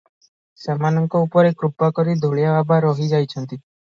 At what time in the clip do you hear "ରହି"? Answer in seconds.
2.87-3.11